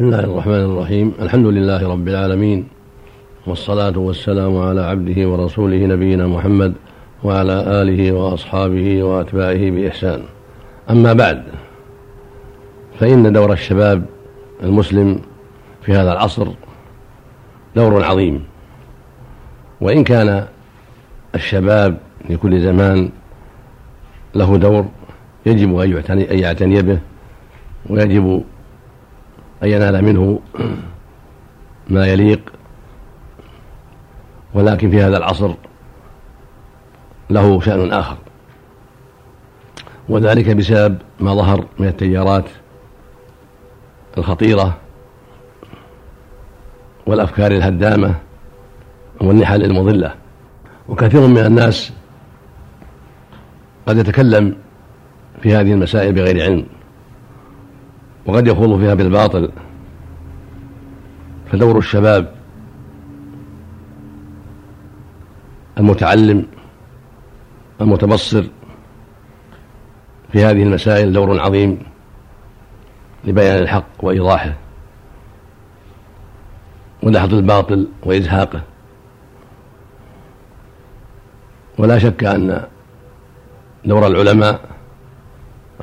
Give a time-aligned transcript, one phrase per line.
[0.00, 2.68] بسم الله الرحمن الرحيم الحمد لله رب العالمين
[3.46, 6.74] والصلاة والسلام على عبده ورسوله نبينا محمد
[7.24, 10.22] وعلى آله وأصحابه وأتباعه بإحسان
[10.90, 11.42] أما بعد
[13.00, 14.04] فإن دور الشباب
[14.62, 15.20] المسلم
[15.82, 16.48] في هذا العصر
[17.76, 18.44] دور عظيم
[19.80, 20.46] وإن كان
[21.34, 21.98] الشباب
[22.28, 23.10] في كل زمان
[24.34, 24.86] له دور
[25.46, 26.98] يجب أن يعتني به
[27.90, 28.42] ويجب
[29.62, 30.40] أن ينال منه
[31.88, 32.40] ما يليق
[34.54, 35.54] ولكن في هذا العصر
[37.30, 38.16] له شأن آخر.
[40.08, 42.44] وذلك بسبب ما ظهر من التيارات
[44.18, 44.76] الخطيرة
[47.06, 48.14] والأفكار الهدامة
[49.20, 50.14] والنحل المضلة.
[50.88, 51.92] وكثير من الناس
[53.86, 54.56] قد يتكلم
[55.42, 56.66] في هذه المسائل بغير علم.
[58.26, 59.50] وقد يخوض فيها بالباطل.
[61.52, 62.34] فدور الشباب
[65.78, 66.46] المتعلم
[67.80, 68.44] المتبصر
[70.32, 71.78] في هذه المسائل دور عظيم
[73.24, 74.54] لبيان الحق وإيضاحه
[77.02, 78.62] ودحض الباطل وإزهاقه.
[81.78, 82.66] ولا شك أن
[83.84, 84.60] دور العلماء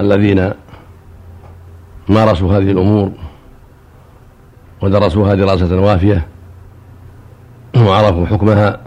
[0.00, 0.52] الذين
[2.08, 3.12] مارسوا هذه الأمور
[4.82, 6.28] ودرسوها دراسة وافية
[7.76, 8.80] وعرفوا حكمها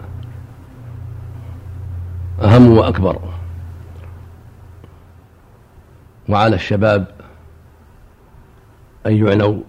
[2.42, 3.18] أهم وأكبر.
[6.28, 7.06] وعلى الشباب
[9.06, 9.62] أن يعنوا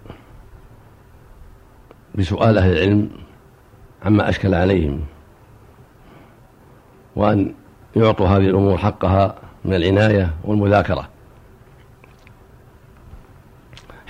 [2.16, 3.10] بسؤال أهل العلم
[4.06, 5.02] عما أشكل عليهم
[7.16, 7.54] وأن
[7.96, 9.36] يعطوا هذه الأمور حقها
[9.66, 11.11] من العناية والمذاكرة.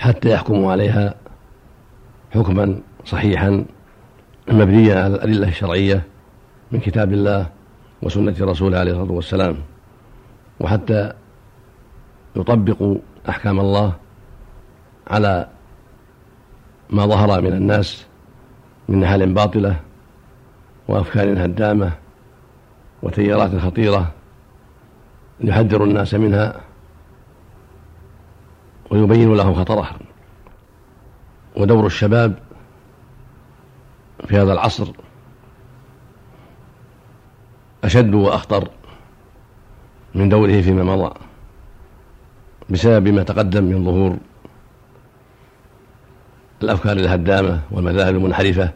[0.02, 1.14] حتى يحكموا عليها
[2.34, 3.64] حكما صحيحا
[4.48, 6.02] مبنيا على الأدلة الشرعية
[6.72, 7.46] من كتاب الله
[8.02, 9.56] وسنة رسوله عليه الصلاة والسلام.
[10.60, 11.12] وحتى
[12.36, 13.92] يطبقوا أحكام الله
[15.06, 15.48] على
[16.90, 18.06] ما ظهر من الناس
[18.88, 19.76] من نحل باطلة
[20.88, 21.92] وأفكار هدامة
[23.02, 24.10] وتيارات خطيرة
[25.40, 26.60] يحذر الناس منها.
[28.92, 29.96] ويبين لهم خطرها.
[31.56, 32.38] ودور الشباب
[34.26, 34.92] في هذا العصر
[37.84, 38.70] أشد وأخطر
[40.14, 41.14] من دوره فيما مضى
[42.70, 44.16] بسبب ما تقدم من ظهور
[46.62, 48.72] الأفكار الهدامة والمذاهب المنحرفة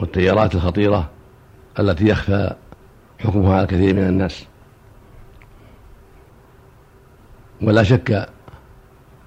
[0.00, 1.10] والتيارات الخطيرة
[1.78, 2.54] التي يخفى
[3.18, 4.46] حكمها على كثير من الناس.
[7.62, 8.28] ولا شك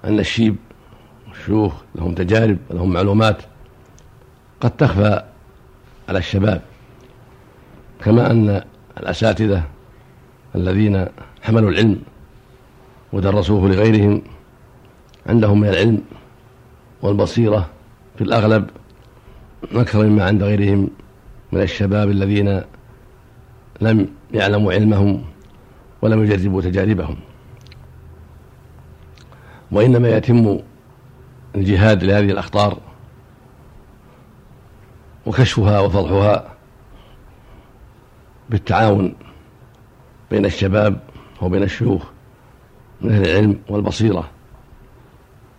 [0.04, 0.56] أن الشيب
[1.28, 3.36] والشيوخ لهم تجارب ولهم معلومات
[4.60, 5.22] قد تخفى
[6.08, 6.62] على الشباب.
[8.04, 8.62] كما أن
[9.00, 9.64] الأساتذة
[10.54, 11.06] الذين
[11.42, 12.02] حملوا العلم
[13.12, 14.22] ودرسوه لغيرهم
[15.26, 16.02] عندهم من العلم
[17.02, 17.68] والبصيرة
[18.16, 18.70] في الأغلب
[19.74, 20.90] أكثر مما عند غيرهم
[21.52, 22.62] من الشباب الذين
[23.80, 25.24] لم يعلموا علمهم
[26.02, 27.16] ولم يجربوا تجاربهم.
[29.72, 30.58] وإنما يتم
[31.54, 32.78] الجهاد لهذه الأخطار
[35.26, 36.54] وكشفها وفضحها
[38.50, 39.14] بالتعاون
[40.30, 41.00] بين الشباب
[41.42, 42.02] وبين الشيوخ
[43.00, 44.30] من أهل العلم والبصيرة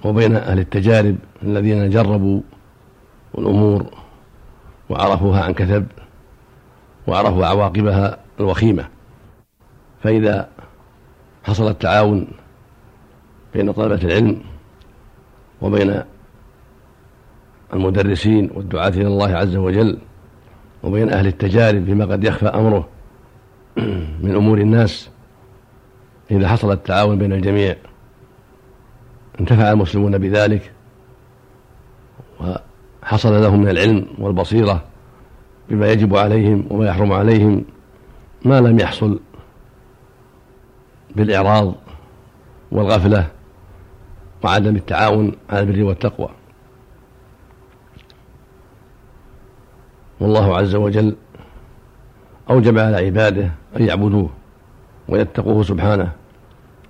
[0.03, 2.41] وبين أهل التجارب الذين جربوا
[3.37, 3.85] الأمور
[4.89, 5.85] وعرفوها عن كثب
[7.07, 8.87] وعرفوا عواقبها الوخيمة
[10.03, 10.49] فإذا
[11.43, 12.27] حصل التعاون
[13.53, 14.41] بين طلبة العلم
[15.61, 16.03] وبين
[17.73, 19.97] المدرسين والدعاة إلى الله عز وجل
[20.83, 22.87] وبين أهل التجارب فيما قد يخفى أمره
[24.23, 25.09] من أمور الناس
[26.31, 27.75] إذا حصل التعاون بين الجميع.
[29.39, 30.71] انتفع المسلمون بذلك
[32.39, 34.83] وحصل لهم من العلم والبصيرة
[35.69, 37.65] بما يجب عليهم وما يحرم عليهم.
[38.45, 39.19] ما لم يحصل
[41.15, 41.73] بالإعراض
[42.71, 43.27] والغفلة
[44.43, 46.29] وعدم التعاون على البر والتقوى.
[50.19, 51.15] والله عز وجل
[52.49, 54.29] أوجب على عباده أن يعبدوه
[55.09, 56.11] ويتقوه سبحانه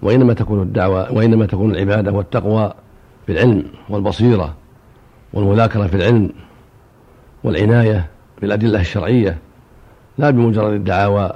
[0.01, 2.73] وإنما تكون الدعوة وإنما تكون العبادة والتقوى
[3.27, 4.55] بالعلم والبصيرة
[5.33, 6.29] والمذاكرة في العلم
[7.43, 8.09] والعناية
[8.41, 9.37] بالأدلة الشرعية
[10.17, 11.31] لا بمجرد الدعاوى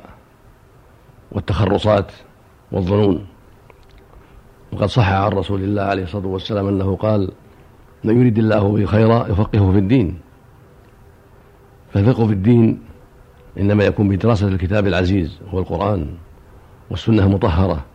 [1.32, 2.12] والتخرصات
[2.72, 3.26] والظنون.
[4.74, 7.32] وقد صح عن رسول الله عليه الصلاة والسلام أنه قال
[8.04, 10.20] من يريد الله به خيرا يفقهه في الدين
[11.94, 12.80] فالفقه في الدين
[13.60, 16.08] إنما يكون بدراسة الكتاب العزيز هو القرآن
[16.90, 17.86] والسنة المطهرة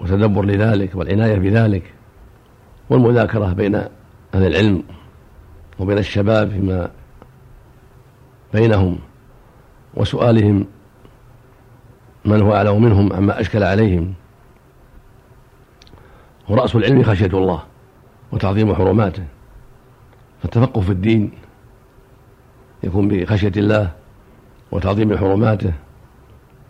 [0.00, 1.82] وتدبر لذلك والعناية بذلك
[2.90, 4.82] والمذاكرة بين أهل العلم
[5.78, 6.90] وبين الشباب فيما
[8.54, 8.98] بينهم
[9.94, 10.66] وسؤالهم
[12.24, 14.14] من هو أعلم منهم عما أشكل عليهم؟
[16.48, 17.62] ورأس العلم خشية الله
[18.32, 19.24] وتعظيم حرماته.
[20.42, 21.30] فالتفقه في الدين
[22.82, 23.90] يكون بخشية الله
[24.72, 25.72] وتعظيم حرماته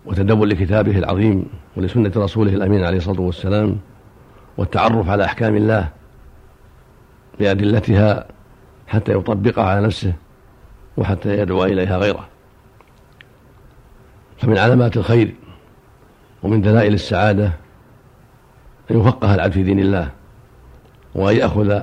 [0.05, 1.45] وتدبر لكتابه العظيم
[1.77, 3.77] ولسنة رسوله الأمين عليه الصلاة والسلام
[4.57, 5.89] والتعرف على أحكام الله
[7.39, 8.27] بأدلتها
[8.87, 10.13] حتى يطبقها على نفسه
[10.97, 12.27] وحتى يدعو إليها غيره.
[14.37, 15.35] فمن علامات الخير
[16.43, 17.51] ومن دلائل السعادة
[18.91, 20.09] أن يفقه العبد في دين الله
[21.15, 21.81] وأن يأخذ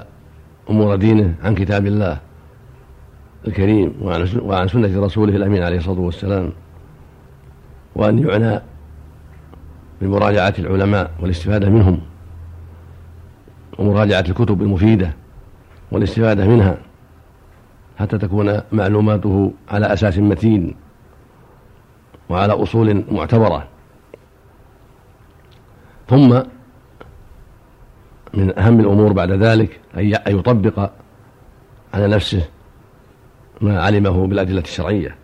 [0.70, 2.18] أمور دينه عن كتاب الله
[3.46, 3.94] الكريم
[4.42, 6.52] وعن سنة رسوله الأمين عليه الصلاة والسلام
[7.94, 8.60] وأن يعنى
[10.00, 12.00] بمراجعة العلماء والاستفادة منهم
[13.78, 15.12] ومراجعة الكتب المفيدة
[15.92, 16.76] والاستفادة منها
[17.98, 20.74] حتى تكون معلوماته على أساس متين
[22.28, 23.68] وعلى أصول معتبرة.
[26.08, 26.40] ثم
[28.34, 30.90] من أهم الأمور بعد ذلك أن يطبق
[31.94, 32.48] على نفسه
[33.60, 35.16] ما علمه بالأدلة الشرعية.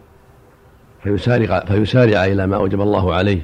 [1.02, 3.40] فيسارع, فيسارع إلى ما أوجب الله عليه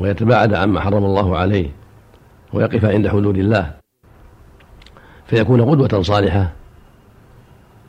[0.00, 1.70] ويتباعد عما حرم الله عليه
[2.52, 3.76] ويقف عند حدود الله.
[5.26, 6.52] فيكون قدوة صالحة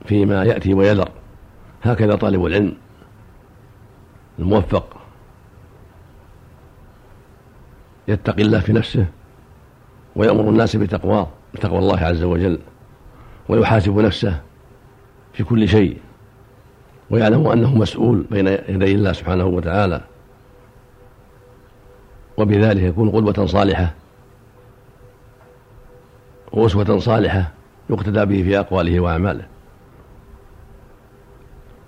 [0.05, 1.09] فيما يأتي ويذر.
[1.83, 2.77] هكذا طالب العلم
[4.39, 4.97] الموفق.
[8.07, 9.05] يتقي الله في نفسه
[10.15, 12.59] ويأمر الناس بتقواه بتقوى الله عز وجل
[13.49, 14.41] ويحاسب نفسه
[15.33, 15.97] في كل شيء
[17.09, 20.01] ويعلم أنه مسؤول بين يدي الله سبحانه وتعالى.
[22.37, 23.93] وبذلك يكون قدوة صالحة
[26.51, 27.51] وأسوة صالحة
[27.89, 29.45] يقتدى به في أقواله وأعماله.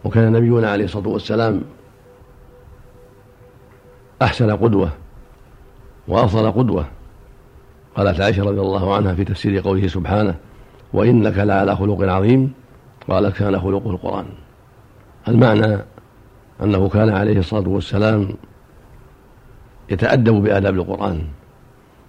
[0.03, 1.61] وكان نبينا عليه الصلاة والسلام
[4.21, 4.89] أحسن قدوة
[6.07, 6.85] وأفضل قدوة
[7.95, 10.35] قالت عائشة رضي الله عنها في تفسير قوله سبحانه
[10.93, 12.53] وإنك لعلى خلق عظيم
[13.09, 14.25] قال كان خلقه القرآن.
[15.27, 15.77] المعنى
[16.63, 18.29] أنه كان عليه الصلاة والسلام
[19.89, 21.21] يتأدب بآداب القرآن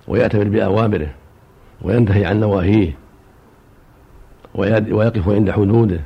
[0.09, 1.15] ويأتمر بأوامره
[1.83, 2.97] وينتهي عن نواهيه
[4.55, 6.01] ويقف عند حدوده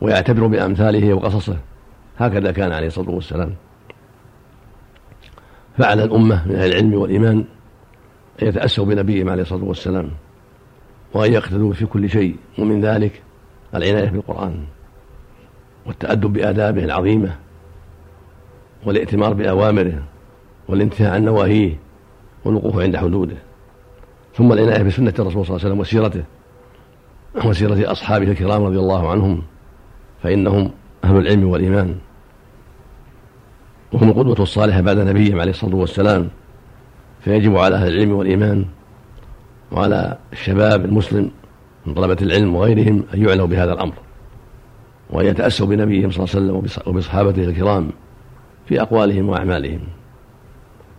[0.00, 1.56] ويعتبر بأمثاله وقصصه.
[2.18, 3.54] هكذا كان عليه الصلاة والسلام.
[5.78, 7.44] فعلى الأمة من أهل العلم والإيمان
[8.42, 10.10] يتأسوا بنبيهم عليه الصلاة والسلام
[11.14, 13.22] وأن يقتدوا في كل شيء ومن ذلك
[13.74, 14.64] العناية بالقرآن
[15.86, 17.36] والتأدب بآدابه العظيمة
[18.84, 20.02] والائتمار بأوامره
[20.68, 21.76] والانتهاء عن نواهيه
[22.44, 23.36] والوقوف عند حدوده.
[24.34, 26.24] ثم العناية بسنة الرسول صلى الله عليه وسلم وسيرته
[27.44, 29.42] وسيرة أصحابه الكرام رضي الله عنهم
[30.22, 30.70] فإنهم
[31.04, 31.96] أهل العلم والإيمان
[33.92, 36.28] وهم القدوة الصالحة بعد نبيهم عليه الصلاة والسلام.
[37.24, 38.64] فيجب على أهل العلم والإيمان
[39.72, 41.30] وعلى الشباب المسلم
[41.86, 43.94] من طلبة العلم وغيرهم أن يعنوا بهذا الأمر
[45.10, 47.90] وأن يتأسوا بنبيهم صلى الله عليه وسلم وبصحابته الكرام
[48.66, 49.80] في أقوالهم وأعمالهم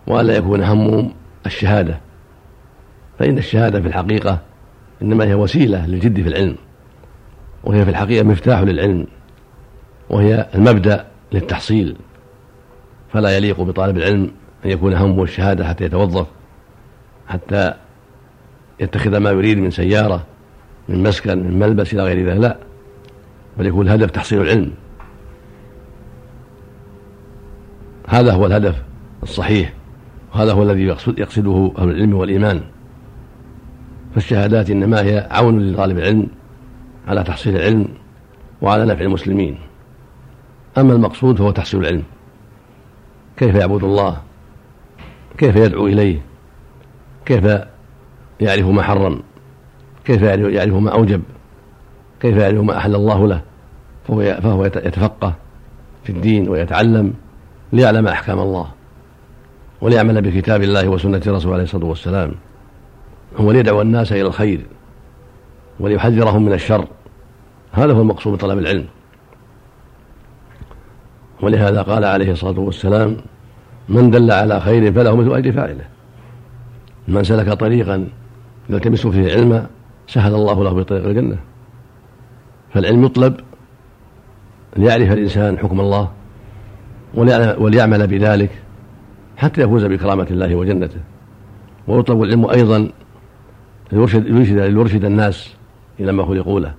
[0.08, 1.12] وألا يكون همهم
[1.46, 2.00] الشهادة
[3.20, 4.40] فإن الشهادة في الحقيقة
[5.02, 6.56] إنما هي وسيلة للجد في العلم
[7.64, 9.08] وهي في الحقيقة مفتاح للعلم
[10.10, 11.96] وهي المبدأ للتحصيل
[13.14, 14.32] فلا يليق بطالب العلم
[14.66, 16.28] أن يكون همه الشهادة حتى يتوظف
[17.28, 17.74] حتى
[18.80, 20.26] يتخذ ما يريد من سيارة
[20.90, 22.58] من مسكن من ملبس إلى غير ذلك لا.
[23.58, 24.72] بل يكون الهدف تحصيل العلم.
[28.08, 28.82] هذا هو الهدف
[29.24, 29.74] الصحيح
[30.34, 32.62] وهذا هو الذي يقصد يقصده أهل العلم والإيمان.
[34.16, 36.28] فالشهادات إنما هي عون لطالب العلم
[37.08, 37.88] على تحصيل العلم
[38.62, 39.58] وعلى نفع المسلمين.
[40.78, 42.04] أما المقصود فهو تحصيل العلم.
[43.38, 44.22] كيف يعبد الله؟
[45.38, 46.22] كيف يدعو إليه؟
[47.26, 47.44] كيف
[48.40, 49.22] يعرف ما حرم؟
[50.06, 51.22] كيف يعرف ما أوجب؟
[52.20, 53.42] كيف يعرف ما أحل الله له؟
[54.08, 55.34] فهو فهو يتفقه
[56.04, 57.14] في الدين ويتعلم
[57.74, 58.68] ليعلم أحكام الله
[59.82, 62.36] وليعمل بكتاب الله وسنة رسوله عليه الصلاة والسلام.
[63.40, 64.66] وليدعو الناس إلى الخير
[65.80, 66.88] وليحذرهم من الشر.
[67.72, 68.86] هذا هو المقصود من طلب العلم.
[71.42, 73.18] ولهذا قال عليه الصلاة والسلام
[73.90, 75.86] من دل على خير فله مثل أجر فاعله.
[77.08, 78.08] من سلك طريقا
[78.70, 79.68] يلتمس فيه علما
[80.08, 81.38] سهل الله له بطريق الجنة.
[82.74, 83.36] فالعلم يطلب
[84.78, 86.12] ليعرف الإنسان حكم الله
[87.58, 88.50] وليعمل بذلك
[89.38, 91.00] حتى يفوز بكرامة الله وجنته.
[91.88, 92.90] ويطلب العلم أيضا
[93.92, 95.54] ليرشد, ليرشد الناس
[96.00, 96.74] إلى ما خلقوا له.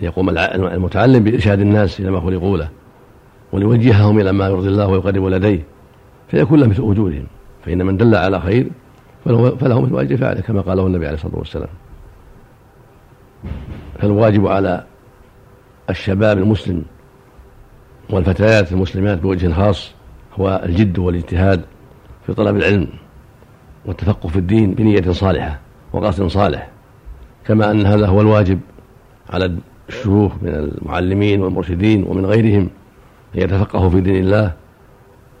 [0.00, 2.68] يقوم المتعلم بإرشاد الناس إلى ما خلقوا له.
[3.52, 5.62] وليوجههم إلى ما يرضي الله ويقرب لديه
[6.28, 7.26] فيكون له مثل أجورهم
[7.64, 8.68] فإن من دل على خير
[9.60, 11.68] فله مثل أجر فاعله كما قاله النبي عليه الصلاة والسلام.
[13.98, 14.84] فالواجب على
[15.90, 16.82] الشباب المسلم
[18.10, 19.92] والفتيات المسلمات بوجه خاص
[20.34, 21.64] هو الجد والاجتهاد
[22.26, 22.88] في طلب العلم
[23.86, 25.58] والتفقه في الدين بنية صالحة
[25.92, 26.68] وقصد صالح
[27.46, 28.60] كما أن هذا هو الواجب
[29.30, 29.56] على
[29.88, 32.68] الشيوخ من المعلمين والمرشدين ومن غيرهم
[33.34, 34.52] أن يتفقهوا في دين الله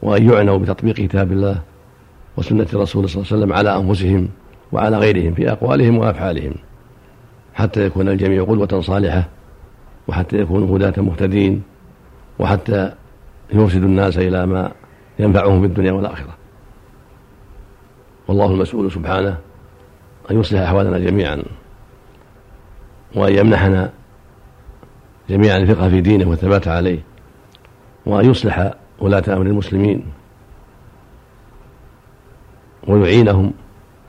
[0.02, 1.62] وأن يعنوا بتطبيق كتاب الله
[2.36, 4.28] وسنة الرسول صلى الله عليه وسلم على أنفسهم
[4.72, 6.54] وعلى غيرهم في أقوالهم وأفعالهم
[7.54, 9.28] حتى يكون الجميع قدوة صالحة
[10.08, 11.62] وحتى يكونوا هداة مهتدين
[12.38, 12.92] وحتى
[13.52, 14.72] يرشد الناس إلى ما
[15.18, 16.34] ينفعهم في الدنيا والآخرة.
[18.28, 19.38] والله المسؤول سبحانه
[20.30, 21.42] أن يصلح أحوالنا جميعا
[23.14, 23.90] وأن يمنحنا
[25.30, 26.98] جميعا الفقه في دينه والثبات عليه.
[28.08, 30.04] وأن يصلح ولاة أمر المسلمين
[32.86, 33.52] ويعينهم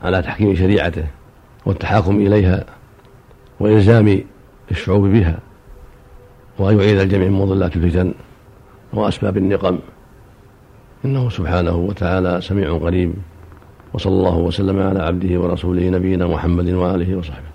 [0.02, 1.04] على تحكيم شريعته
[1.66, 2.64] والتحاكم إليها
[3.60, 4.20] وإلزام
[4.70, 5.38] الشعوب بها
[6.58, 8.14] وأن يعيد الجميع من مضلات الفتن
[8.92, 9.78] وأسباب النقم
[11.04, 13.14] إنه سبحانه وتعالى سميع قريب
[13.92, 17.49] وصلى الله وسلم على عبده ورسوله نبينا محمد وآله وصحبه